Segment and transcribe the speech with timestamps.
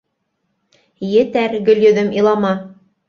[1.17, 2.55] —Етәр, Гөлйөҙөм, илама.